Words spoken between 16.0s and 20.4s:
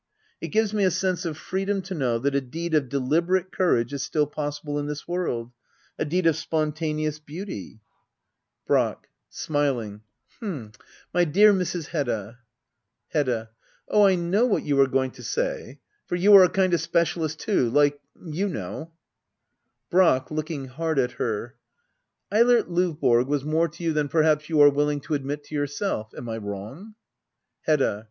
For you are a kind of specialist too, like— you know! Brack.